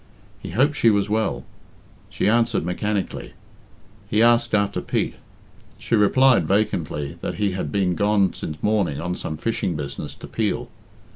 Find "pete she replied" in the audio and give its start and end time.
4.81-6.47